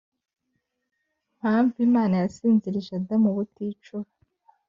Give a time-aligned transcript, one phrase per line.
[1.37, 4.11] mpamvu imana yasinzirije adamu ubuticura,